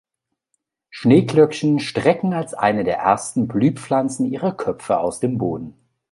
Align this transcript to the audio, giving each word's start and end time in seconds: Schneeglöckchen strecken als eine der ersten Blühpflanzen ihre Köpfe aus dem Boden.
Schneeglöckchen 0.89 1.79
strecken 1.79 2.33
als 2.33 2.55
eine 2.55 2.83
der 2.83 2.97
ersten 2.97 3.47
Blühpflanzen 3.47 4.25
ihre 4.25 4.55
Köpfe 4.57 4.97
aus 4.97 5.19
dem 5.19 5.37
Boden. 5.37 5.75